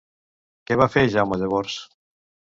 Què 0.69 0.77
va 0.83 0.87
fer 0.95 1.03
Jaume 1.17 1.39
llavors? 1.43 1.79